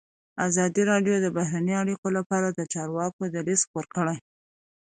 [0.47, 4.17] ازادي راډیو د بهرنۍ اړیکې لپاره د چارواکو دریځ خپور کړی.